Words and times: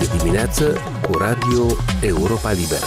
Este 0.00 0.16
dimineață 0.16 0.76
cu 1.02 1.18
Radio 1.18 1.66
Europa 2.00 2.50
Liberă. 2.50 2.84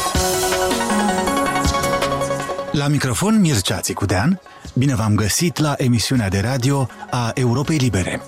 La 2.71 2.87
microfon 2.87 3.39
Mircea 3.39 3.79
Țicudean, 3.79 4.41
bine 4.73 4.95
v-am 4.95 5.15
găsit 5.15 5.57
la 5.57 5.73
emisiunea 5.77 6.29
de 6.29 6.39
radio 6.39 6.87
a 7.09 7.31
Europei 7.33 7.77
Libere. 7.77 8.21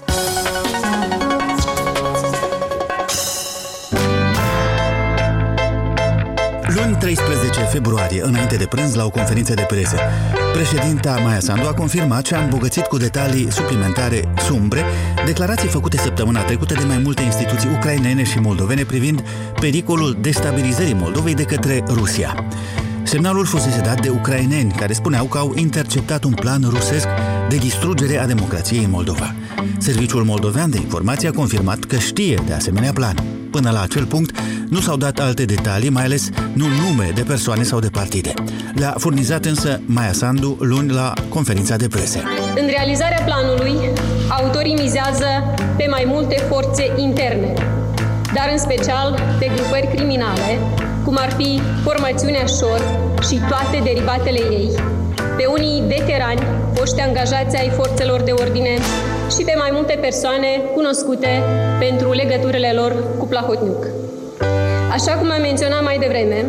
Luni 6.75 6.95
13 6.99 7.61
februarie, 7.61 8.21
înainte 8.23 8.55
de 8.55 8.65
prânz, 8.65 8.93
la 8.93 9.05
o 9.05 9.09
conferință 9.09 9.53
de 9.53 9.65
presă, 9.67 9.97
președinta 10.53 11.19
Maia 11.23 11.39
Sandu 11.39 11.67
a 11.67 11.73
confirmat 11.73 12.25
și 12.25 12.33
a 12.33 12.43
îmbogățit 12.43 12.83
cu 12.83 12.97
detalii 12.97 13.51
suplimentare 13.51 14.33
sumbre 14.37 14.83
declarații 15.25 15.69
făcute 15.69 15.97
săptămâna 15.97 16.41
trecută 16.41 16.73
de 16.73 16.83
mai 16.83 16.97
multe 16.97 17.21
instituții 17.21 17.69
ucrainene 17.77 18.23
și 18.23 18.39
moldovene 18.39 18.83
privind 18.83 19.23
pericolul 19.59 20.17
destabilizării 20.21 20.93
Moldovei 20.93 21.35
de 21.35 21.43
către 21.43 21.83
Rusia. 21.87 22.45
Semnalul 23.03 23.45
fusese 23.45 23.81
dat 23.81 24.01
de 24.01 24.09
ucraineni 24.09 24.71
care 24.71 24.93
spuneau 24.93 25.25
că 25.25 25.37
au 25.37 25.53
interceptat 25.55 26.23
un 26.23 26.33
plan 26.33 26.63
rusesc 26.69 27.07
de 27.49 27.55
distrugere 27.55 28.17
a 28.17 28.27
democrației 28.27 28.83
în 28.83 28.89
Moldova. 28.89 29.35
Serviciul 29.77 30.23
moldovean 30.23 30.69
de 30.69 30.77
informație 30.77 31.27
a 31.27 31.31
confirmat 31.31 31.79
că 31.79 31.97
știe 31.97 32.39
de 32.45 32.53
asemenea 32.53 32.93
plan. 32.93 33.40
Până 33.51 33.71
la 33.71 33.81
acel 33.81 34.05
punct, 34.05 34.39
nu 34.69 34.79
s-au 34.79 34.97
dat 34.97 35.19
alte 35.19 35.45
detalii, 35.45 35.89
mai 35.89 36.03
ales 36.03 36.29
nu 36.53 36.65
nume 36.67 37.11
de 37.15 37.21
persoane 37.21 37.63
sau 37.63 37.79
de 37.79 37.87
partide. 37.87 38.33
Le-a 38.73 38.95
furnizat 38.97 39.45
însă 39.45 39.79
Maia 39.85 40.11
Sandu 40.11 40.57
luni 40.59 40.91
la 40.91 41.13
conferința 41.29 41.75
de 41.75 41.87
presă. 41.87 42.19
În 42.55 42.67
realizarea 42.67 43.21
planului, 43.25 43.75
autorii 44.29 44.73
mizează 44.73 45.25
pe 45.77 45.87
mai 45.89 46.03
multe 46.07 46.35
forțe 46.49 46.93
interne, 46.97 47.53
dar 48.33 48.47
în 48.51 48.57
special 48.57 49.19
pe 49.39 49.51
grupări 49.55 49.95
criminale, 49.95 50.59
cum 51.05 51.17
ar 51.19 51.31
fi 51.37 51.61
formațiunea 51.83 52.45
Șor 52.45 52.81
și 53.27 53.39
toate 53.49 53.81
derivatele 53.83 54.39
ei, 54.39 54.69
pe 55.37 55.45
unii 55.45 55.83
veterani, 55.87 56.41
foști 56.73 57.01
angajați 57.01 57.55
ai 57.55 57.71
forțelor 57.75 58.21
de 58.21 58.31
ordine 58.31 58.77
și 59.37 59.43
pe 59.43 59.55
mai 59.57 59.69
multe 59.73 59.97
persoane 60.01 60.61
cunoscute 60.73 61.43
pentru 61.79 62.11
legăturile 62.11 62.71
lor 62.75 62.95
cu 63.17 63.25
Plahotniuc. 63.25 63.87
Așa 64.91 65.11
cum 65.11 65.31
am 65.31 65.41
menționat 65.41 65.83
mai 65.83 65.97
devreme, 65.97 66.45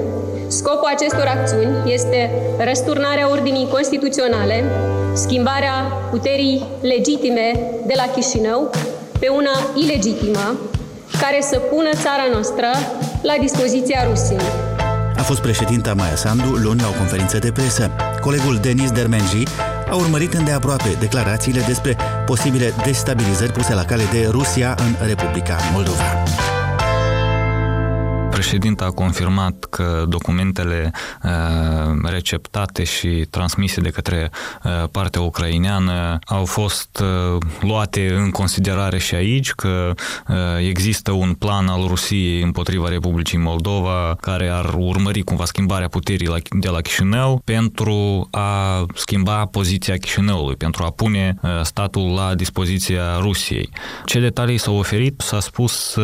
scopul 0.47 0.91
acestor 0.94 1.27
acțiuni 1.36 1.92
este 1.92 2.30
răsturnarea 2.58 3.30
ordinii 3.30 3.69
constituționale, 3.69 4.64
schimbarea 5.14 5.75
puterii 6.10 6.64
legitime 6.80 7.48
de 7.86 7.94
la 7.97 8.06
Chișinău 8.14 8.70
pe 9.19 9.28
una 9.28 9.55
ilegitimă, 9.84 10.58
care 11.20 11.38
să 11.41 11.56
pună 11.58 11.91
țara 12.05 12.27
noastră 12.33 12.66
la 13.22 13.34
dispoziția 13.41 14.06
Rusiei. 14.08 14.47
A 15.16 15.22
fost 15.22 15.41
președinta 15.41 15.94
Maia 15.94 16.16
Sandu 16.16 16.50
luni 16.64 16.80
la 16.80 16.88
o 16.88 16.98
conferință 16.98 17.38
de 17.38 17.53
presă. 17.53 17.91
Colegul 18.20 18.58
Denis 18.62 18.91
Dermenji 18.91 19.42
a 19.92 19.94
urmărit 19.94 20.32
îndeaproape 20.32 20.96
declarațiile 21.00 21.60
despre 21.66 21.96
posibile 22.26 22.74
destabilizări 22.84 23.52
puse 23.52 23.74
la 23.74 23.84
cale 23.84 24.02
de 24.12 24.28
Rusia 24.30 24.74
în 24.78 25.06
Republica 25.06 25.56
Moldova. 25.72 26.52
Președinta 28.42 28.84
a 28.84 28.90
confirmat 28.90 29.64
că 29.64 30.04
documentele 30.08 30.90
uh, 31.22 31.30
receptate 32.02 32.84
și 32.84 33.26
transmise 33.30 33.80
de 33.80 33.88
către 33.88 34.30
uh, 34.64 34.88
partea 34.90 35.20
ucraineană 35.20 36.18
au 36.24 36.44
fost 36.44 37.02
uh, 37.02 37.42
luate 37.60 38.14
în 38.14 38.30
considerare 38.30 38.98
și 38.98 39.14
aici, 39.14 39.50
că 39.50 39.94
există 40.58 41.12
un 41.12 41.32
plan 41.32 41.66
al 41.66 41.86
Rusiei 41.86 42.42
împotriva 42.42 42.88
Republicii 42.88 43.38
Moldova 43.38 44.16
care 44.20 44.48
ar 44.48 44.74
urmări 44.78 45.20
cumva 45.22 45.44
schimbarea 45.44 45.88
puterii 45.88 46.28
de 46.50 46.69
la 46.69 46.81
Chișinău 46.81 47.42
pentru 47.44 48.28
a 48.31 48.84
schimba 48.94 49.47
poziția 49.47 49.97
Chișinăului, 49.97 50.56
pentru 50.56 50.84
a 50.84 50.91
pune 50.91 51.34
statul 51.62 52.14
la 52.14 52.34
dispoziția 52.34 53.19
Rusiei. 53.19 53.70
Ce 54.04 54.20
detalii 54.20 54.58
s-au 54.58 54.76
oferit? 54.76 55.20
S-a 55.20 55.41
spus 55.41 55.97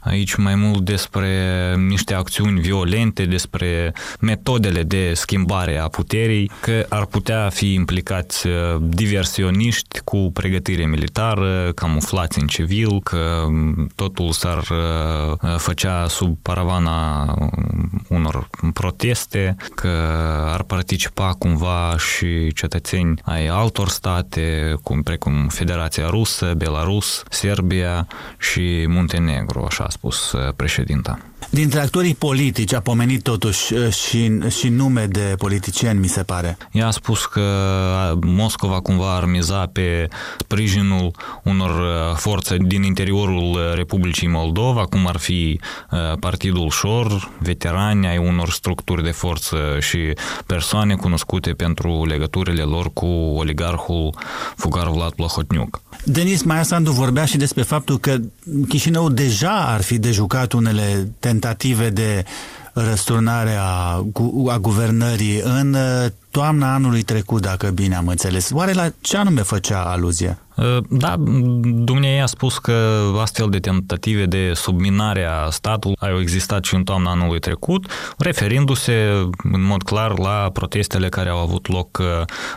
aici 0.00 0.34
mai 0.34 0.54
mult 0.54 0.80
despre 0.80 1.74
niște 1.76 2.14
acțiuni 2.14 2.60
violente, 2.60 3.24
despre 3.24 3.92
metodele 4.20 4.82
de 4.82 5.12
schimbare 5.14 5.78
a 5.78 5.88
puterii, 5.88 6.50
că 6.60 6.86
ar 6.88 7.06
putea 7.06 7.48
fi 7.48 7.72
implicați 7.72 8.46
uh, 8.46 8.52
diversioniști 8.80 10.00
cu 10.04 10.30
pregătire 10.32 10.86
militară, 10.86 11.72
camuflați 11.74 12.38
în 12.38 12.46
civil, 12.46 13.00
că 13.02 13.42
um, 13.46 13.86
totul 13.94 14.32
s-ar 14.32 14.58
uh, 14.58 15.32
uh, 15.42 15.56
făcea 15.56 16.08
sub 16.08 16.38
paravana 16.42 17.22
um, 17.38 18.02
unor 18.08 18.48
proteste, 18.72 19.56
că 19.74 19.88
ar 20.52 20.62
participa 20.62 21.32
cumva 21.38 21.94
și 21.98 22.52
cetățeni 22.52 23.20
ai 23.24 23.46
altor 23.46 23.88
state, 23.88 24.74
cum 24.82 25.02
precum 25.02 25.48
Federația 25.48 26.08
Rusă, 26.08 26.54
Belarus, 26.56 27.22
Serbia 27.30 28.06
și 28.38 28.84
Muntenegru, 28.88 29.64
așa 29.68 29.84
a 29.84 29.88
spus 29.88 30.34
președinta. 30.56 31.18
Dintre 31.50 31.80
actorii 31.80 32.14
politici 32.14 32.72
a 32.74 32.80
pomenit 32.80 33.22
totuși 33.22 33.74
uh, 33.74 33.92
și, 33.92 34.38
și 34.48 34.68
nume 34.68 35.06
de 35.06 35.34
politicieni, 35.38 35.98
mi 35.98 36.06
se 36.06 36.22
pare. 36.22 36.56
Ea 36.72 36.86
a 36.86 36.90
spus 36.90 37.26
că 37.26 37.42
Moscova 38.20 38.80
cumva 38.80 39.14
ar 39.14 39.24
miza 39.24 39.66
pe 39.72 40.08
sprijinul 40.38 41.10
unor 41.42 41.80
uh, 41.80 42.16
forțe 42.16 42.56
din 42.60 42.82
interiorul 42.82 43.50
uh, 43.50 43.74
Republicii 43.74 44.28
Moldova, 44.28 44.84
cum 44.84 45.06
ar 45.06 45.16
fi 45.16 45.60
Partidul 46.20 46.70
Șor, 46.70 47.30
veterani 47.38 48.06
ai 48.06 48.18
unor 48.18 48.50
structuri 48.50 49.02
de 49.02 49.10
forță 49.10 49.56
și 49.80 49.98
persoane 50.46 50.94
cunoscute 50.94 51.50
pentru 51.50 52.04
legăturile 52.04 52.62
lor 52.62 52.92
cu 52.92 53.06
oligarhul 53.06 54.14
Fugar 54.56 54.88
Vlad 54.88 55.12
Plahotniuc. 55.12 55.80
Denis 56.04 56.42
Maiasandu 56.42 56.90
vorbea 56.90 57.24
și 57.24 57.36
despre 57.36 57.62
faptul 57.62 57.98
că 57.98 58.16
Chișinău 58.68 59.08
deja 59.08 59.64
ar 59.66 59.82
fi 59.82 59.98
de 59.98 60.10
jucat 60.10 60.52
unele 60.52 61.12
tentative 61.38 61.90
de 61.90 62.24
răsturnare 62.72 63.56
a, 63.58 64.04
a 64.48 64.58
guvernării 64.60 65.40
în 65.40 65.76
toamna 66.36 66.74
anului 66.74 67.02
trecut, 67.02 67.42
dacă 67.42 67.70
bine 67.70 67.94
am 67.94 68.08
înțeles. 68.08 68.50
Oare 68.52 68.72
la 68.72 68.88
ce 69.00 69.16
anume 69.16 69.42
făcea 69.42 69.82
aluzie? 69.82 70.38
Uh, 70.56 70.78
da, 70.88 71.14
dumneavoastră 71.18 72.22
a 72.22 72.26
spus 72.26 72.58
că 72.58 73.00
astfel 73.20 73.50
de 73.50 73.58
tentative 73.58 74.26
de 74.26 74.52
subminare 74.54 75.24
a 75.24 75.50
statului 75.50 75.96
au 76.00 76.20
existat 76.20 76.64
și 76.64 76.74
în 76.74 76.84
toamna 76.84 77.10
anului 77.10 77.38
trecut, 77.38 77.90
referindu-se 78.18 78.92
în 79.52 79.62
mod 79.64 79.82
clar 79.82 80.18
la 80.18 80.50
protestele 80.52 81.08
care 81.08 81.28
au 81.28 81.38
avut 81.38 81.68
loc 81.68 81.98
uh, 81.98 82.06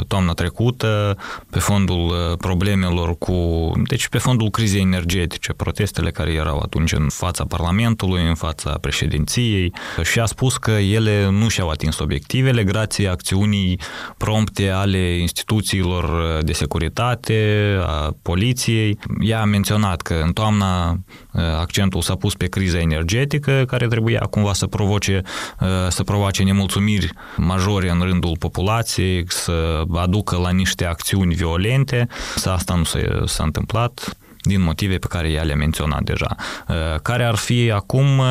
toamna 0.07 0.33
trecută 0.33 1.17
pe 1.49 1.59
fondul 1.59 2.05
uh, 2.05 2.37
problemelor 2.37 3.17
cu... 3.17 3.71
Deci 3.87 4.07
pe 4.07 4.17
fondul 4.17 4.49
crizei 4.49 4.81
energetice, 4.81 5.53
protestele 5.53 6.11
care 6.11 6.31
erau 6.31 6.59
atunci 6.59 6.91
în 6.91 7.07
fața 7.09 7.45
Parlamentului, 7.45 8.27
în 8.27 8.35
fața 8.35 8.77
președinției 8.81 9.73
și 10.03 10.19
a 10.19 10.25
spus 10.25 10.57
că 10.57 10.71
ele 10.71 11.29
nu 11.29 11.47
și-au 11.47 11.69
atins 11.69 11.99
obiectivele 11.99 12.63
grație 12.63 13.07
acțiunii 13.07 13.68
prompte 14.17 14.69
ale 14.69 15.17
instituțiilor 15.17 16.37
de 16.43 16.53
securitate, 16.53 17.77
a 17.85 18.15
poliției. 18.21 18.97
Ea 19.19 19.41
a 19.41 19.45
menționat 19.45 20.01
că 20.01 20.21
în 20.23 20.33
toamna 20.33 20.89
uh, 20.89 21.41
accentul 21.59 22.01
s-a 22.01 22.15
pus 22.15 22.35
pe 22.35 22.47
criza 22.47 22.79
energetică, 22.79 23.63
care 23.67 23.87
trebuia 23.87 24.19
cumva 24.19 24.53
să 24.53 24.67
provoce, 24.67 25.21
uh, 25.59 25.67
să 25.89 26.03
provoace 26.03 26.43
nemulțumiri 26.43 27.09
majore 27.37 27.89
în 27.89 27.99
rândul 28.01 28.35
populației, 28.39 29.23
să 29.27 29.83
aducă 29.93 30.37
la 30.37 30.49
niște 30.49 30.85
acțiuni 30.85 31.33
violente. 31.33 32.07
Asta 32.45 32.75
nu 32.75 32.83
s-a, 32.83 32.99
s-a 33.25 33.43
întâmplat 33.43 34.17
din 34.41 34.61
motive 34.61 34.97
pe 34.97 35.07
care 35.07 35.29
ea 35.31 35.43
le-a 35.43 35.55
menționat 35.55 36.03
deja. 36.03 36.35
Uh, 36.67 36.75
care 37.01 37.23
ar 37.23 37.35
fi 37.35 37.71
acum 37.71 38.21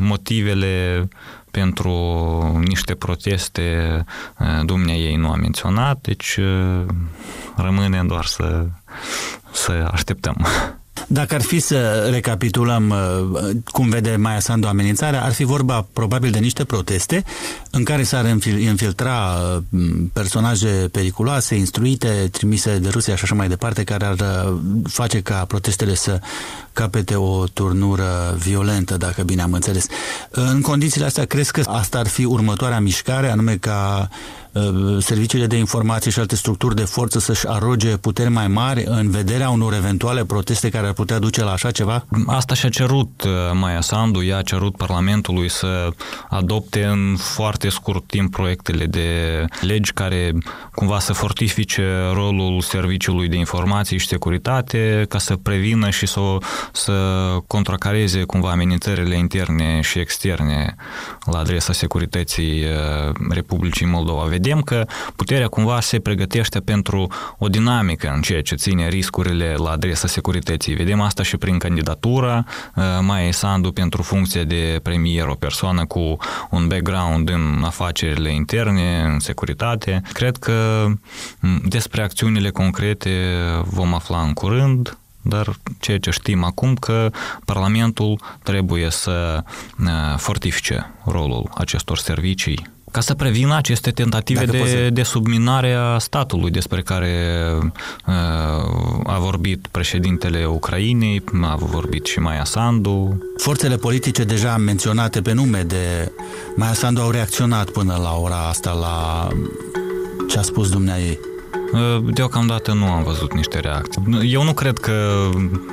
motivele 0.00 1.08
pentru 1.60 1.90
niște 2.64 2.94
proteste 2.94 4.04
eh, 4.38 4.46
dumnea 4.64 4.94
ei 4.94 5.16
nu 5.16 5.30
a 5.30 5.36
menționat, 5.36 5.98
deci 6.00 6.36
eh, 6.38 6.84
rămâne 7.56 8.02
doar 8.06 8.24
să, 8.24 8.66
să 9.52 9.88
așteptăm. 9.92 10.46
Dacă 11.06 11.34
ar 11.34 11.42
fi 11.42 11.58
să 11.58 12.08
recapitulăm 12.10 12.88
uh, 12.88 13.50
cum 13.64 13.88
vede 13.88 14.16
Maia 14.16 14.40
Sandu 14.40 14.66
amenințarea, 14.66 15.24
ar 15.24 15.32
fi 15.32 15.44
vorba 15.44 15.86
probabil 15.92 16.30
de 16.30 16.38
niște 16.38 16.64
proteste 16.64 17.24
în 17.70 17.84
care 17.84 18.02
s-ar 18.02 18.36
infiltra 18.58 19.38
uh, 19.70 19.82
personaje 20.12 20.68
periculoase, 20.92 21.54
instruite, 21.54 22.28
trimise 22.30 22.78
de 22.78 22.88
Rusia 22.88 23.16
și 23.16 23.24
așa 23.24 23.34
mai 23.34 23.48
departe, 23.48 23.84
care 23.84 24.04
ar 24.04 24.20
uh, 24.20 24.58
face 24.84 25.20
ca 25.20 25.44
protestele 25.44 25.94
să 25.94 26.20
capete 26.72 27.14
o 27.14 27.46
turnură 27.46 28.36
violentă, 28.38 28.96
dacă 28.96 29.22
bine 29.22 29.42
am 29.42 29.52
înțeles. 29.52 29.86
În 30.30 30.60
condițiile 30.60 31.06
astea, 31.06 31.24
crezi 31.24 31.52
că 31.52 31.62
asta 31.66 31.98
ar 31.98 32.06
fi 32.06 32.24
următoarea 32.24 32.80
mișcare, 32.80 33.30
anume 33.30 33.56
ca 33.56 34.08
serviciile 34.98 35.46
de 35.46 35.56
informații 35.56 36.10
și 36.10 36.18
alte 36.18 36.36
structuri 36.36 36.74
de 36.74 36.84
forță 36.84 37.18
să-și 37.18 37.48
aroge 37.48 37.96
puteri 37.96 38.30
mai 38.30 38.48
mari 38.48 38.84
în 38.86 39.10
vederea 39.10 39.50
unor 39.50 39.74
eventuale 39.74 40.24
proteste 40.24 40.68
care 40.68 40.86
ar 40.86 40.92
putea 40.92 41.18
duce 41.18 41.42
la 41.42 41.50
așa 41.52 41.70
ceva? 41.70 42.04
Asta 42.26 42.54
și-a 42.54 42.68
cerut 42.68 43.24
Maia 43.52 43.80
Sandu, 43.80 44.24
ea 44.24 44.36
a 44.36 44.42
cerut 44.42 44.76
Parlamentului 44.76 45.48
să 45.48 45.88
adopte 46.28 46.84
în 46.84 47.16
foarte 47.18 47.68
scurt 47.68 48.06
timp 48.06 48.30
proiectele 48.30 48.86
de 48.86 49.44
legi 49.60 49.92
care 49.92 50.32
cumva 50.74 50.98
să 50.98 51.12
fortifice 51.12 51.82
rolul 52.12 52.60
Serviciului 52.60 53.28
de 53.28 53.36
Informații 53.36 53.98
și 53.98 54.06
Securitate 54.06 55.06
ca 55.08 55.18
să 55.18 55.36
prevină 55.36 55.90
și 55.90 56.06
să, 56.06 56.20
să 56.72 56.92
contracareze 57.46 58.22
cumva 58.22 58.50
amenințările 58.50 59.16
interne 59.16 59.80
și 59.80 59.98
externe 59.98 60.74
la 61.24 61.38
adresa 61.38 61.72
securității 61.72 62.64
uh, 62.64 63.12
Republicii 63.30 63.86
Moldova. 63.86 64.22
Vedem 64.22 64.45
că 64.60 64.86
puterea 65.16 65.48
cumva 65.48 65.80
se 65.80 65.98
pregătește 65.98 66.60
pentru 66.60 67.08
o 67.38 67.48
dinamică 67.48 68.12
în 68.14 68.20
ceea 68.20 68.42
ce 68.42 68.54
ține 68.54 68.88
riscurile 68.88 69.54
la 69.54 69.70
adresa 69.70 70.06
securității. 70.08 70.74
Vedem 70.74 71.00
asta 71.00 71.22
și 71.22 71.36
prin 71.36 71.58
candidatura 71.58 72.44
uh, 72.74 72.84
Maia 73.00 73.32
Sandu 73.32 73.72
pentru 73.72 74.02
funcția 74.02 74.44
de 74.44 74.80
premier, 74.82 75.26
o 75.26 75.34
persoană 75.34 75.86
cu 75.86 76.16
un 76.50 76.68
background 76.68 77.28
în 77.28 77.62
afacerile 77.64 78.34
interne, 78.34 79.02
în 79.12 79.18
securitate. 79.18 80.02
Cred 80.12 80.36
că 80.36 80.86
despre 81.64 82.02
acțiunile 82.02 82.50
concrete 82.50 83.10
vom 83.64 83.94
afla 83.94 84.20
în 84.20 84.32
curând, 84.32 84.98
dar 85.22 85.56
ceea 85.80 85.98
ce 85.98 86.10
știm 86.10 86.44
acum 86.44 86.74
că 86.74 87.10
Parlamentul 87.44 88.20
trebuie 88.42 88.90
să 88.90 89.42
uh, 89.80 89.86
fortifice 90.16 90.94
rolul 91.04 91.50
acestor 91.54 91.98
servicii 91.98 92.74
ca 92.96 93.02
să 93.02 93.14
prevină 93.14 93.56
aceste 93.56 93.90
tentative 93.90 94.44
de, 94.44 94.90
de 94.92 95.02
subminare 95.02 95.72
a 95.72 95.98
statului 95.98 96.50
despre 96.50 96.82
care 96.82 97.12
uh, 98.06 98.14
a 99.04 99.18
vorbit 99.18 99.66
președintele 99.70 100.44
Ucrainei, 100.44 101.22
a 101.42 101.56
vorbit 101.56 102.06
și 102.06 102.18
Maia 102.18 102.44
Sandu. 102.44 103.18
Forțele 103.36 103.76
politice 103.76 104.24
deja 104.24 104.56
menționate 104.56 105.20
pe 105.20 105.32
nume 105.32 105.62
de 105.62 106.12
Maia 106.54 106.72
Sandu 106.72 107.00
au 107.00 107.10
reacționat 107.10 107.70
până 107.70 107.98
la 108.02 108.14
ora 108.14 108.48
asta 108.48 108.72
la 108.72 109.28
ce 110.28 110.38
a 110.38 110.42
spus 110.42 110.70
dumnea 110.70 110.98
ei. 110.98 111.18
Ă, 111.74 112.00
deocamdată 112.04 112.72
nu 112.72 112.84
am 112.92 113.02
văzut 113.02 113.34
niște 113.34 113.58
reacții. 113.60 114.02
Eu 114.30 114.42
nu 114.42 114.52
cred 114.52 114.78
că 114.78 115.28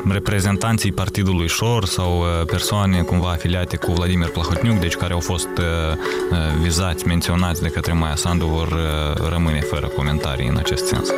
reprezentanții 0.09 0.91
Partidului 0.91 1.47
Șor 1.47 1.85
sau 1.85 2.21
ă, 2.21 2.45
persoane 2.45 3.01
cumva 3.01 3.29
afiliate 3.29 3.77
cu 3.77 3.91
Vladimir 3.91 4.27
Plahotniuc, 4.27 4.79
deci 4.79 4.95
care 4.95 5.13
au 5.13 5.19
fost 5.19 5.47
ă, 5.57 5.97
vizați, 6.61 7.07
menționați 7.07 7.61
de 7.61 7.67
către 7.69 7.93
Maia 7.93 8.15
Sandu, 8.15 8.45
vor 8.45 8.79
rămâne 9.29 9.59
fără 9.59 9.87
comentarii 9.87 10.47
în 10.47 10.57
acest 10.57 10.85
sens. 10.85 11.09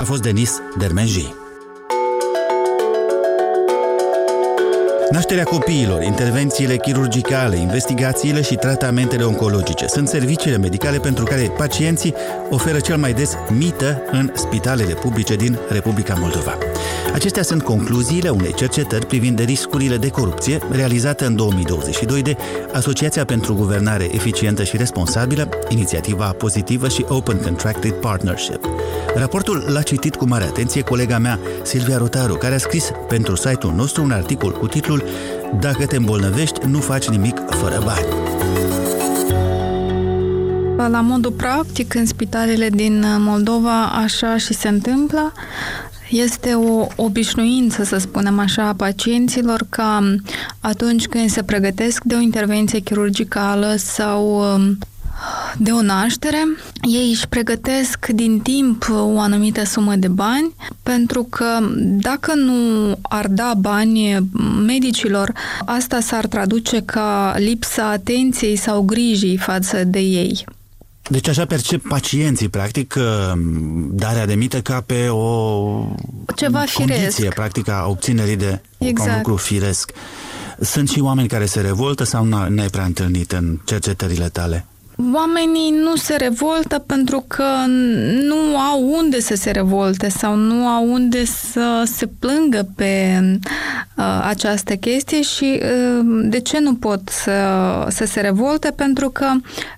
A 0.00 0.02
fost 0.04 0.22
Denis 0.22 0.60
Dermenji. 0.76 1.43
Nașterea 5.10 5.44
copiilor, 5.44 6.02
intervențiile 6.02 6.76
chirurgicale, 6.76 7.56
investigațiile 7.56 8.42
și 8.42 8.54
tratamentele 8.54 9.22
oncologice 9.22 9.86
sunt 9.86 10.08
serviciile 10.08 10.56
medicale 10.56 10.98
pentru 10.98 11.24
care 11.24 11.52
pacienții 11.56 12.14
oferă 12.50 12.80
cel 12.80 12.96
mai 12.96 13.12
des 13.12 13.36
mită 13.58 14.02
în 14.10 14.30
spitalele 14.34 14.94
publice 14.94 15.34
din 15.34 15.58
Republica 15.68 16.14
Moldova. 16.18 16.58
Acestea 17.12 17.42
sunt 17.42 17.62
concluziile 17.62 18.28
unei 18.28 18.54
cercetări 18.54 19.06
privind 19.06 19.44
riscurile 19.44 19.96
de 19.96 20.08
corupție 20.08 20.58
realizată 20.70 21.26
în 21.26 21.36
2022 21.36 22.22
de 22.22 22.36
Asociația 22.72 23.24
pentru 23.24 23.54
Guvernare 23.54 24.14
Eficientă 24.14 24.64
și 24.64 24.76
Responsabilă, 24.76 25.48
inițiativa 25.68 26.34
pozitivă 26.38 26.88
și 26.88 27.04
Open 27.08 27.40
Contracted 27.40 27.92
Partnership. 27.92 28.73
Raportul 29.14 29.64
l-a 29.68 29.82
citit 29.82 30.14
cu 30.14 30.26
mare 30.28 30.44
atenție 30.44 30.82
colega 30.82 31.18
mea, 31.18 31.38
Silvia 31.62 31.96
Rotaru, 31.96 32.34
care 32.34 32.54
a 32.54 32.58
scris 32.58 32.90
pentru 33.08 33.36
site-ul 33.36 33.72
nostru 33.74 34.02
un 34.02 34.10
articol 34.10 34.52
cu 34.52 34.66
titlul 34.66 35.04
Dacă 35.60 35.86
te 35.86 35.96
îmbolnăvești, 35.96 36.66
nu 36.66 36.78
faci 36.78 37.08
nimic 37.08 37.40
fără 37.48 37.82
bani. 37.84 38.06
La 40.90 41.00
modul 41.00 41.30
practic, 41.32 41.94
în 41.94 42.06
spitalele 42.06 42.68
din 42.68 43.04
Moldova 43.18 43.84
așa 43.84 44.36
și 44.36 44.54
se 44.54 44.68
întâmplă. 44.68 45.32
Este 46.10 46.54
o 46.54 46.86
obișnuință, 46.96 47.84
să 47.84 47.98
spunem 47.98 48.38
așa, 48.38 48.68
a 48.68 48.74
pacienților 48.74 49.66
ca 49.68 50.14
atunci 50.60 51.06
când 51.06 51.30
se 51.30 51.42
pregătesc 51.42 52.02
de 52.02 52.14
o 52.14 52.20
intervenție 52.20 52.78
chirurgicală 52.78 53.74
sau 53.76 54.54
um, 54.54 54.78
de 55.58 55.70
o 55.70 55.82
naștere, 55.82 56.44
ei 56.82 57.10
își 57.10 57.28
pregătesc 57.28 58.06
din 58.06 58.40
timp 58.40 58.86
o 58.90 59.20
anumită 59.20 59.64
sumă 59.64 59.94
de 59.94 60.08
bani, 60.08 60.54
pentru 60.82 61.26
că 61.30 61.58
dacă 61.80 62.34
nu 62.34 62.54
ar 63.02 63.26
da 63.28 63.52
bani 63.58 64.28
medicilor, 64.66 65.32
asta 65.64 66.00
s-ar 66.00 66.26
traduce 66.26 66.82
ca 66.82 67.34
lipsa 67.38 67.88
atenției 67.90 68.56
sau 68.56 68.82
grijii 68.82 69.36
față 69.36 69.84
de 69.84 69.98
ei. 69.98 70.44
Deci 71.08 71.28
așa 71.28 71.44
percep 71.44 71.88
pacienții, 71.88 72.48
practic, 72.48 72.94
darea 73.90 74.26
de 74.26 74.34
mită 74.34 74.60
ca 74.60 74.82
pe 74.86 75.08
o 75.08 75.96
Ceva 76.36 76.64
condiție, 76.74 77.10
firesc. 77.10 77.34
practic, 77.34 77.68
a 77.68 77.86
obținerii 77.88 78.36
de 78.36 78.60
exact. 78.78 79.10
un 79.10 79.16
lucru 79.16 79.36
firesc. 79.36 79.92
Sunt 80.60 80.88
și 80.88 81.00
oameni 81.00 81.28
care 81.28 81.46
se 81.46 81.60
revoltă 81.60 82.04
sau 82.04 82.24
nu 82.24 82.60
ai 82.60 82.68
prea 82.68 82.84
întâlnit 82.84 83.32
în 83.32 83.58
cercetările 83.64 84.28
tale? 84.28 84.66
Oamenii 85.14 85.70
nu 85.70 85.96
se 85.96 86.16
revoltă 86.16 86.78
pentru 86.78 87.24
că 87.26 87.44
nu 88.22 88.58
au 88.58 88.90
unde 88.90 89.20
să 89.20 89.34
se 89.34 89.50
revolte 89.50 90.08
sau 90.08 90.34
nu 90.34 90.66
au 90.66 90.92
unde 90.92 91.24
să 91.24 91.82
se 91.84 92.06
plângă 92.06 92.68
pe 92.76 93.20
uh, 93.96 94.20
această 94.22 94.74
chestie 94.74 95.22
și 95.22 95.60
uh, 95.62 96.00
de 96.24 96.40
ce 96.40 96.58
nu 96.60 96.74
pot 96.74 97.08
să, 97.08 97.32
să 97.88 98.04
se 98.04 98.20
revolte? 98.20 98.70
Pentru 98.76 99.08
că 99.08 99.32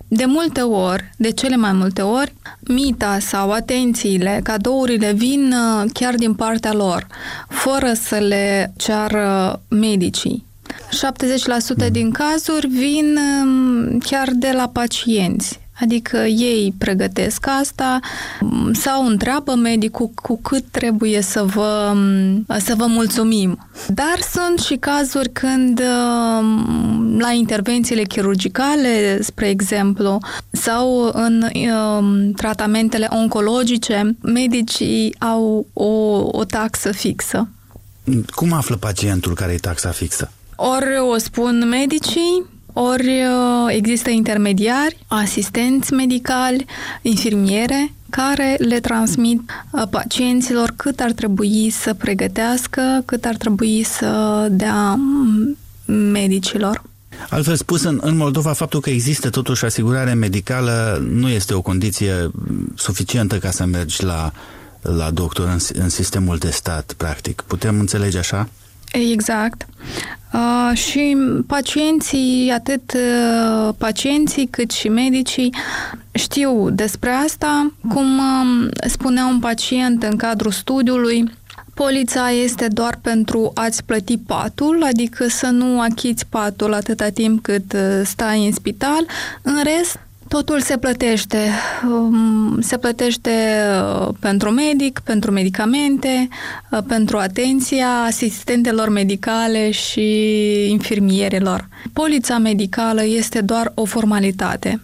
de 0.07 0.25
multe 0.25 0.61
ori, 0.61 1.11
de 1.17 1.31
cele 1.31 1.55
mai 1.55 1.71
multe 1.73 2.01
ori, 2.01 2.33
mita 2.59 3.19
sau 3.19 3.51
atențiile, 3.51 4.39
cadourile 4.43 5.11
vin 5.11 5.53
uh, 5.53 5.89
chiar 5.93 6.15
din 6.15 6.33
partea 6.33 6.73
lor, 6.73 7.07
fără 7.47 7.93
să 7.93 8.15
le 8.15 8.73
ceară 8.75 9.61
medicii. 9.67 10.46
70% 11.87 11.91
din 11.91 12.11
cazuri 12.11 12.67
vin 12.67 13.17
um, 13.43 13.97
chiar 13.97 14.29
de 14.33 14.51
la 14.55 14.69
pacienți. 14.73 15.59
Adică 15.81 16.17
ei 16.17 16.73
pregătesc 16.77 17.47
asta 17.59 17.99
um, 18.41 18.73
sau 18.73 19.05
întreabă 19.05 19.55
medicul 19.55 20.11
cu 20.15 20.39
cât 20.41 20.63
trebuie 20.71 21.21
să 21.21 21.43
vă, 21.43 21.91
um, 21.93 22.45
să 22.59 22.73
vă 22.75 22.85
mulțumim. 22.85 23.67
Dar 23.87 24.19
sunt 24.31 24.59
și 24.59 24.75
cazuri 24.75 25.29
când 25.29 25.81
la 27.17 27.31
intervențiile 27.31 28.03
chirurgicale, 28.03 29.21
spre 29.21 29.49
exemplu, 29.49 30.17
sau 30.51 31.11
în 31.13 31.43
tratamentele 32.35 33.07
oncologice, 33.09 34.15
medicii 34.21 35.15
au 35.19 35.67
o, 35.73 35.87
o 36.31 36.43
taxă 36.43 36.91
fixă. 36.91 37.47
Cum 38.35 38.53
află 38.53 38.75
pacientul 38.75 39.33
care 39.33 39.51
e 39.51 39.57
taxa 39.57 39.89
fixă? 39.89 40.31
Ori 40.59 40.99
o 41.13 41.17
spun 41.17 41.67
medicii, 41.69 42.45
ori 42.73 43.07
uh, 43.07 43.67
există 43.67 44.09
intermediari, 44.09 44.97
asistenți 45.07 45.93
medicali, 45.93 46.65
infirmiere, 47.01 47.93
care 48.09 48.55
le 48.59 48.79
transmit 48.79 49.41
uh, 49.71 49.83
pacienților 49.89 50.73
cât 50.75 50.99
ar 50.99 51.11
trebui 51.11 51.69
să 51.69 51.93
pregătească, 51.93 52.81
cât 53.05 53.25
ar 53.25 53.35
trebui 53.35 53.83
să 53.83 54.47
dea 54.51 54.95
mm, 54.95 55.57
medicilor. 56.11 56.83
Altfel 57.29 57.55
spus, 57.55 57.83
în, 57.83 57.99
în 58.01 58.15
Moldova, 58.15 58.53
faptul 58.53 58.79
că 58.79 58.89
există 58.89 59.29
totuși 59.29 59.65
asigurare 59.65 60.13
medicală 60.13 61.05
nu 61.09 61.29
este 61.29 61.53
o 61.53 61.61
condiție 61.61 62.31
suficientă 62.75 63.37
ca 63.37 63.51
să 63.51 63.65
mergi 63.65 64.03
la, 64.03 64.31
la 64.81 65.11
doctor 65.11 65.47
în, 65.47 65.81
în 65.81 65.89
sistemul 65.89 66.37
de 66.37 66.49
stat, 66.49 66.93
practic. 66.97 67.43
Putem 67.47 67.79
înțelege 67.79 68.17
așa? 68.17 68.49
Exact. 68.91 69.65
Uh, 70.33 70.77
și 70.77 71.17
pacienții, 71.47 72.51
atât 72.51 72.93
uh, 72.93 73.73
pacienții 73.77 74.47
cât 74.47 74.71
și 74.71 74.89
medicii 74.89 75.53
știu 76.11 76.69
despre 76.69 77.09
asta. 77.09 77.71
Cum 77.93 78.17
uh, 78.17 78.69
spunea 78.87 79.25
un 79.25 79.39
pacient 79.39 80.03
în 80.03 80.15
cadrul 80.15 80.51
studiului, 80.51 81.31
Polița 81.73 82.29
este 82.29 82.67
doar 82.67 82.99
pentru 83.01 83.51
a-ți 83.53 83.83
plăti 83.83 84.17
patul, 84.17 84.83
adică 84.83 85.27
să 85.27 85.47
nu 85.47 85.81
achiți 85.81 86.25
patul 86.25 86.73
atâta 86.73 87.09
timp 87.09 87.43
cât 87.43 87.73
uh, 87.73 88.01
stai 88.03 88.45
în 88.45 88.51
spital. 88.51 89.05
În 89.41 89.63
rest, 89.63 89.99
Totul 90.27 90.61
se 90.61 90.77
plătește. 90.77 91.37
Um, 91.89 92.61
se 92.61 92.77
plătește 92.77 93.31
uh, 93.99 94.09
pentru 94.19 94.49
medic, 94.49 94.99
pentru 94.99 95.31
medicamente, 95.31 96.27
uh, 96.71 96.79
pentru 96.87 97.17
atenția 97.17 97.87
asistentelor 97.87 98.89
medicale 98.89 99.71
și 99.71 100.09
infirmierelor. 100.69 101.67
Polița 101.93 102.37
medicală 102.37 103.03
este 103.03 103.41
doar 103.41 103.71
o 103.75 103.85
formalitate. 103.85 104.81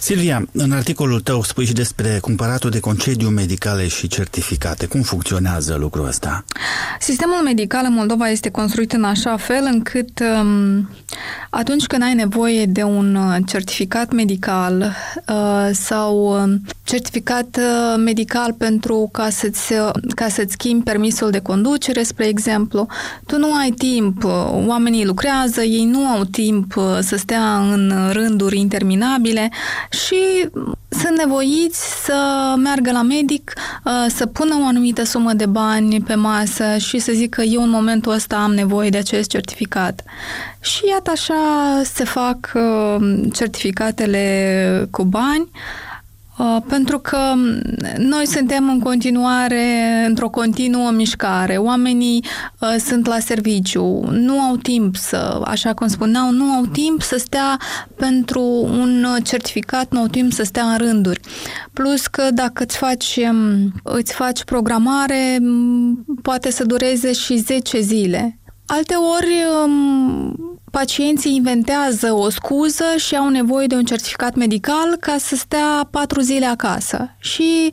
Silvia, 0.00 0.46
în 0.52 0.72
articolul 0.72 1.20
tău 1.20 1.42
spui 1.42 1.64
și 1.64 1.72
despre 1.72 2.18
cumpăratul 2.20 2.70
de 2.70 2.80
concediu 2.80 3.28
medicale 3.28 3.88
și 3.88 4.08
certificate. 4.08 4.86
Cum 4.86 5.02
funcționează 5.02 5.74
lucrul 5.74 6.06
ăsta? 6.06 6.44
Sistemul 7.00 7.40
medical 7.44 7.84
în 7.86 7.92
Moldova 7.92 8.28
este 8.28 8.50
construit 8.50 8.92
în 8.92 9.04
așa 9.04 9.36
fel 9.36 9.68
încât 9.72 10.20
um, 10.40 10.88
atunci 11.50 11.86
când 11.86 12.02
ai 12.02 12.14
nevoie 12.14 12.66
de 12.66 12.82
un 12.82 13.14
uh, 13.14 13.36
certificat 13.46 14.12
medical 14.12 14.94
uh, 15.28 15.68
sau 15.72 16.42
um, 16.42 16.62
certificat 16.84 17.56
uh, 17.56 18.02
medical 18.04 18.52
pentru 18.52 19.08
ca 19.12 19.28
să-ți, 19.30 19.72
uh, 19.72 19.90
ca 20.14 20.28
să-ți 20.28 20.52
schimbi 20.52 20.84
permisul 20.84 21.30
de 21.30 21.40
conducere, 21.40 22.02
spre 22.02 22.26
exemplu, 22.26 22.86
tu 23.26 23.38
nu 23.38 23.54
ai 23.54 23.70
timp, 23.70 24.24
oamenii 24.66 25.04
lucrează, 25.04 25.62
ei 25.62 25.84
nu 25.84 26.06
au 26.06 26.24
timp 26.24 26.74
să 27.00 27.16
stea 27.16 27.58
în 27.58 27.92
rânduri 28.12 28.58
interminabile 28.58 29.50
și 29.90 30.48
sunt 30.88 31.16
nevoiți 31.16 32.04
să 32.04 32.54
meargă 32.56 32.92
la 32.92 33.02
medic, 33.02 33.52
să 34.08 34.26
pună 34.26 34.58
o 34.62 34.66
anumită 34.66 35.04
sumă 35.04 35.32
de 35.32 35.46
bani 35.46 36.00
pe 36.00 36.14
masă 36.14 36.76
și 36.76 36.98
să 36.98 37.12
zică 37.12 37.42
eu 37.42 37.62
în 37.62 37.70
momentul 37.70 38.12
ăsta 38.12 38.36
am 38.36 38.54
nevoie 38.54 38.90
de 38.90 38.98
acest 38.98 39.30
certificat. 39.30 40.02
Și 40.60 40.86
iată 40.88 41.10
așa 41.10 41.34
se 41.84 42.04
fac 42.04 42.52
certificatele 43.32 44.88
cu 44.90 45.04
bani, 45.04 45.50
Uh, 45.50 45.89
pentru 46.68 46.98
că 46.98 47.18
noi 47.96 48.26
suntem 48.26 48.68
în 48.68 48.78
continuare 48.78 49.64
într-o 50.06 50.28
continuă 50.28 50.90
mișcare. 50.90 51.56
Oamenii 51.56 52.24
uh, 52.58 52.74
sunt 52.84 53.06
la 53.06 53.18
serviciu, 53.18 54.08
nu 54.10 54.40
au 54.40 54.56
timp 54.56 54.96
să, 54.96 55.40
așa 55.44 55.74
cum 55.74 55.86
spuneau, 55.86 56.30
nu 56.30 56.44
au 56.44 56.66
timp 56.66 57.02
să 57.02 57.16
stea 57.18 57.58
pentru 57.96 58.42
un 58.70 59.06
certificat, 59.22 59.92
nu 59.92 60.00
au 60.00 60.06
timp 60.06 60.32
să 60.32 60.42
stea 60.42 60.64
în 60.64 60.76
rânduri. 60.78 61.20
Plus 61.72 62.06
că 62.06 62.28
dacă 62.32 62.62
îți 62.62 62.76
faci, 62.76 63.18
um, 63.30 63.72
îți 63.82 64.12
faci 64.12 64.44
programare, 64.44 65.38
poate 66.22 66.50
să 66.50 66.64
dureze 66.64 67.12
și 67.12 67.36
10 67.36 67.80
zile. 67.80 68.38
Alte 68.66 68.94
ori 68.94 69.44
um, 69.64 70.49
pacienții 70.70 71.34
inventează 71.34 72.12
o 72.12 72.30
scuză 72.30 72.84
și 72.96 73.16
au 73.16 73.28
nevoie 73.28 73.66
de 73.66 73.74
un 73.74 73.84
certificat 73.84 74.34
medical 74.34 74.96
ca 75.00 75.16
să 75.18 75.36
stea 75.36 75.88
patru 75.90 76.20
zile 76.20 76.46
acasă. 76.46 77.14
Și 77.18 77.70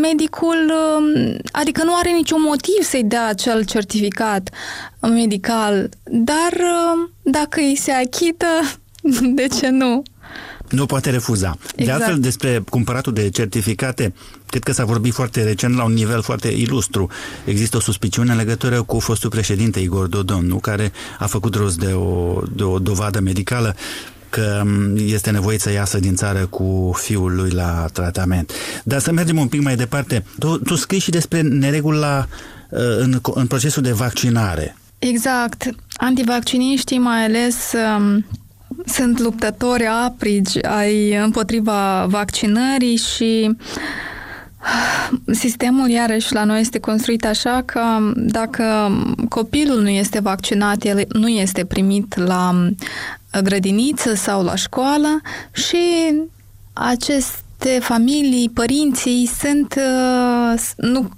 medicul, 0.00 0.72
um, 0.96 1.36
adică 1.52 1.84
nu 1.84 1.94
are 1.94 2.10
niciun 2.10 2.40
motiv 2.42 2.82
să-i 2.82 3.04
dea 3.04 3.26
acel 3.26 3.64
certificat 3.64 4.50
medical, 5.00 5.88
dar 6.04 6.52
um, 6.52 7.10
dacă 7.22 7.60
îi 7.60 7.76
se 7.76 7.92
achită, 7.92 8.46
de 9.38 9.46
ce 9.46 9.68
nu? 9.68 10.02
Nu 10.70 10.86
poate 10.86 11.10
refuza. 11.10 11.56
Exact. 11.60 11.84
De 11.84 11.90
altfel, 11.90 12.20
despre 12.20 12.62
cumpăratul 12.68 13.12
de 13.12 13.28
certificate, 13.28 14.12
cred 14.46 14.62
că 14.62 14.72
s-a 14.72 14.84
vorbit 14.84 15.12
foarte 15.12 15.42
recent 15.42 15.76
la 15.76 15.84
un 15.84 15.92
nivel 15.92 16.22
foarte 16.22 16.48
ilustru. 16.48 17.08
Există 17.44 17.76
o 17.76 17.80
suspiciune 17.80 18.30
în 18.30 18.36
legătură 18.36 18.82
cu 18.82 18.98
fostul 18.98 19.30
președinte 19.30 19.80
Igor 19.80 20.06
Dodon, 20.06 20.46
nu? 20.46 20.58
care 20.58 20.92
a 21.18 21.26
făcut 21.26 21.54
rost 21.54 21.78
de 21.78 21.92
o, 21.92 22.40
de 22.52 22.62
o 22.62 22.78
dovadă 22.78 23.20
medicală 23.20 23.76
că 24.30 24.62
este 24.96 25.30
nevoit 25.30 25.60
să 25.60 25.70
iasă 25.70 25.98
din 25.98 26.14
țară 26.14 26.46
cu 26.46 26.96
fiul 26.98 27.34
lui 27.34 27.50
la 27.50 27.86
tratament. 27.92 28.52
Dar 28.84 29.00
să 29.00 29.12
mergem 29.12 29.38
un 29.38 29.48
pic 29.48 29.62
mai 29.62 29.76
departe. 29.76 30.24
Tu, 30.38 30.58
tu 30.58 30.74
scrii 30.74 31.00
și 31.00 31.10
despre 31.10 31.40
neregula 31.40 32.26
uh, 32.68 32.80
în, 32.98 33.20
în 33.34 33.46
procesul 33.46 33.82
de 33.82 33.92
vaccinare. 33.92 34.76
Exact. 34.98 35.70
Antivacciniștii, 35.96 36.98
mai 36.98 37.24
ales 37.24 37.72
um, 37.98 38.24
sunt 38.86 39.18
luptători 39.18 39.86
aprigi 39.86 40.60
ai 40.62 41.14
împotriva 41.14 42.06
vaccinării 42.08 42.96
și 42.96 43.56
Sistemul, 45.26 45.88
iarăși, 45.88 46.32
la 46.34 46.44
noi 46.44 46.60
este 46.60 46.78
construit 46.78 47.24
așa 47.24 47.62
că 47.64 47.82
dacă 48.16 48.90
copilul 49.28 49.82
nu 49.82 49.88
este 49.88 50.20
vaccinat, 50.20 50.84
el 50.84 51.06
nu 51.12 51.28
este 51.28 51.64
primit 51.64 52.16
la 52.16 52.70
grădiniță 53.42 54.14
sau 54.14 54.42
la 54.42 54.54
școală 54.54 55.20
și 55.52 56.12
acest 56.72 57.44
multe 57.64 57.80
familii, 57.80 58.48
părinții 58.48 59.30
sunt, 59.40 59.74
uh, 59.76 60.60
nu, 60.76 61.08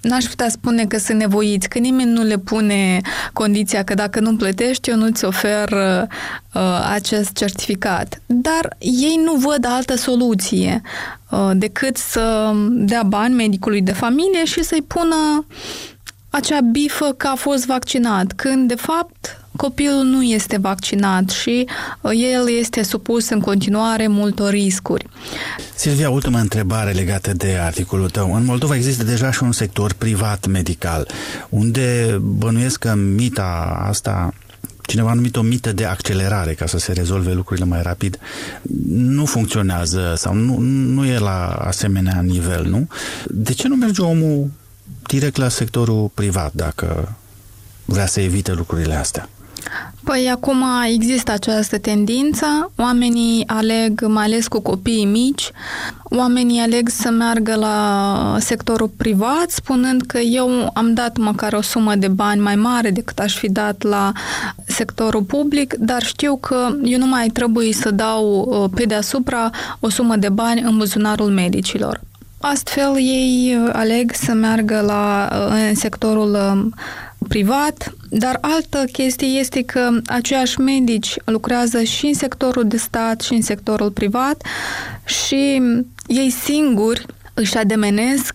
n-aș 0.00 0.24
putea 0.24 0.48
spune 0.48 0.84
că 0.84 0.98
sunt 0.98 1.18
nevoiți, 1.18 1.68
că 1.68 1.78
nimeni 1.78 2.10
nu 2.10 2.22
le 2.22 2.38
pune 2.38 3.00
condiția 3.32 3.84
că 3.84 3.94
dacă 3.94 4.20
nu 4.20 4.36
plătești, 4.36 4.90
eu 4.90 4.96
nu-ți 4.96 5.24
ofer 5.24 5.68
uh, 5.72 6.62
acest 6.92 7.32
certificat. 7.32 8.20
Dar 8.26 8.76
ei 8.78 9.20
nu 9.24 9.34
văd 9.34 9.66
altă 9.68 9.96
soluție 9.96 10.80
uh, 11.30 11.50
decât 11.54 11.96
să 11.96 12.52
dea 12.68 13.02
bani 13.02 13.34
medicului 13.34 13.82
de 13.82 13.92
familie 13.92 14.44
și 14.44 14.62
să-i 14.62 14.84
pună 14.86 15.46
acea 16.30 16.60
bifă 16.60 17.12
că 17.16 17.26
a 17.26 17.34
fost 17.34 17.66
vaccinat, 17.66 18.32
când 18.32 18.68
de 18.68 18.74
fapt 18.74 19.40
copilul 19.58 20.04
nu 20.04 20.22
este 20.22 20.56
vaccinat 20.56 21.30
și 21.30 21.66
uh, 22.00 22.10
el 22.32 22.56
este 22.58 22.82
supus 22.82 23.28
în 23.28 23.40
continuare 23.40 24.06
multor 24.06 24.50
riscuri. 24.50 25.06
Silvia, 25.74 26.10
ultima 26.10 26.40
întrebare 26.40 26.90
legată 26.90 27.32
de 27.32 27.58
articolul 27.60 28.10
tău. 28.10 28.34
În 28.34 28.44
Moldova 28.44 28.74
există 28.74 29.04
deja 29.04 29.30
și 29.30 29.42
un 29.42 29.52
sector 29.52 29.92
privat 29.92 30.46
medical, 30.46 31.08
unde 31.48 32.18
bănuiesc 32.20 32.78
că 32.78 32.94
mita 32.94 33.78
asta 33.88 34.34
cineva 34.82 35.10
a 35.10 35.14
numit 35.14 35.36
o 35.36 35.42
mită 35.42 35.72
de 35.72 35.84
accelerare 35.84 36.54
ca 36.54 36.66
să 36.66 36.78
se 36.78 36.92
rezolve 36.92 37.32
lucrurile 37.32 37.66
mai 37.66 37.82
rapid, 37.82 38.18
nu 38.88 39.24
funcționează 39.24 40.14
sau 40.16 40.34
nu, 40.34 40.58
nu 40.58 41.06
e 41.06 41.18
la 41.18 41.46
asemenea 41.46 42.20
nivel, 42.20 42.64
nu? 42.64 42.88
De 43.26 43.52
ce 43.52 43.68
nu 43.68 43.76
merge 43.76 44.02
omul 44.02 44.50
direct 45.06 45.36
la 45.36 45.48
sectorul 45.48 46.10
privat 46.14 46.52
dacă 46.52 47.16
vrea 47.84 48.06
să 48.06 48.20
evite 48.20 48.52
lucrurile 48.52 48.94
astea? 48.94 49.28
Păi 50.04 50.30
acum 50.32 50.64
există 50.92 51.32
această 51.32 51.78
tendință, 51.78 52.72
oamenii 52.76 53.44
aleg, 53.46 54.06
mai 54.06 54.24
ales 54.24 54.48
cu 54.48 54.60
copiii 54.60 55.04
mici, 55.04 55.50
oamenii 56.04 56.60
aleg 56.60 56.88
să 56.88 57.10
meargă 57.10 57.54
la 57.54 58.36
sectorul 58.38 58.90
privat, 58.96 59.50
spunând 59.50 60.02
că 60.02 60.18
eu 60.18 60.70
am 60.74 60.94
dat 60.94 61.16
măcar 61.16 61.52
o 61.52 61.60
sumă 61.60 61.94
de 61.94 62.08
bani 62.08 62.40
mai 62.40 62.56
mare 62.56 62.90
decât 62.90 63.18
aș 63.18 63.36
fi 63.36 63.50
dat 63.50 63.82
la 63.82 64.12
sectorul 64.66 65.22
public, 65.22 65.74
dar 65.74 66.02
știu 66.02 66.36
că 66.36 66.76
eu 66.82 66.98
nu 66.98 67.06
mai 67.06 67.28
trebuie 67.28 67.72
să 67.72 67.90
dau 67.90 68.46
uh, 68.48 68.70
pe 68.74 68.84
deasupra 68.84 69.50
o 69.80 69.88
sumă 69.88 70.16
de 70.16 70.28
bani 70.28 70.60
în 70.60 70.76
buzunarul 70.76 71.30
medicilor. 71.30 72.00
Astfel, 72.40 72.96
ei 72.96 73.56
uh, 73.64 73.70
aleg 73.72 74.12
să 74.14 74.32
meargă 74.32 74.80
la, 74.80 75.28
uh, 75.32 75.66
în 75.68 75.74
sectorul 75.74 76.34
um, 76.34 76.74
privat, 77.28 77.92
dar 78.10 78.38
altă 78.40 78.84
chestie 78.92 79.26
este 79.26 79.62
că 79.62 79.90
aceiași 80.06 80.60
medici 80.60 81.16
lucrează 81.24 81.82
și 81.82 82.06
în 82.06 82.14
sectorul 82.14 82.64
de 82.64 82.76
stat 82.76 83.20
și 83.20 83.32
în 83.32 83.42
sectorul 83.42 83.90
privat 83.90 84.42
și 85.04 85.62
ei 86.06 86.30
singuri 86.30 87.06
își 87.34 87.56
ademenesc 87.56 88.34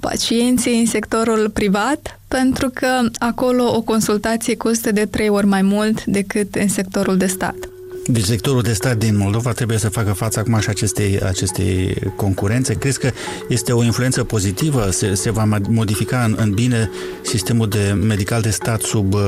pacienții 0.00 0.80
în 0.80 0.86
sectorul 0.86 1.50
privat 1.50 2.20
pentru 2.28 2.70
că 2.74 3.00
acolo 3.18 3.76
o 3.76 3.80
consultație 3.80 4.56
costă 4.56 4.92
de 4.92 5.06
trei 5.06 5.28
ori 5.28 5.46
mai 5.46 5.62
mult 5.62 6.04
decât 6.04 6.54
în 6.54 6.68
sectorul 6.68 7.16
de 7.16 7.26
stat. 7.26 7.71
Deci 8.06 8.24
sectorul 8.24 8.62
de 8.62 8.72
stat 8.72 8.96
din 8.96 9.16
Moldova 9.16 9.52
trebuie 9.52 9.78
să 9.78 9.88
facă 9.88 10.12
față 10.12 10.38
acum 10.38 10.58
și 10.58 10.68
acestei, 10.68 11.20
acestei 11.20 11.94
concurențe. 12.16 12.74
Crezi 12.74 12.98
că 12.98 13.10
este 13.48 13.72
o 13.72 13.84
influență 13.84 14.24
pozitivă? 14.24 14.90
Se, 14.90 15.14
se 15.14 15.30
va 15.30 15.60
modifica 15.68 16.22
în, 16.24 16.36
în 16.38 16.50
bine 16.50 16.90
sistemul 17.22 17.68
de 17.68 17.96
medical 18.06 18.40
de 18.40 18.50
stat 18.50 18.82
sub 18.82 19.14
uh, 19.14 19.20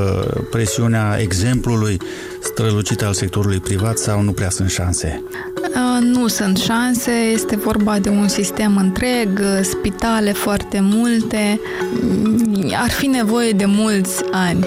presiunea 0.50 1.16
exemplului 1.20 2.00
strălucit 2.42 3.02
al 3.02 3.12
sectorului 3.12 3.58
privat 3.58 3.98
sau 3.98 4.20
nu 4.20 4.32
prea 4.32 4.50
sunt 4.50 4.70
șanse? 4.70 5.22
Uh, 5.56 6.02
nu 6.02 6.26
sunt 6.26 6.56
șanse, 6.56 7.10
este 7.10 7.56
vorba 7.56 7.98
de 7.98 8.08
un 8.08 8.28
sistem 8.28 8.76
întreg, 8.76 9.40
spitale 9.62 10.32
foarte 10.32 10.78
multe, 10.82 11.60
ar 12.82 12.90
fi 12.90 13.06
nevoie 13.06 13.50
de 13.50 13.64
mulți 13.64 14.22
ani. 14.30 14.66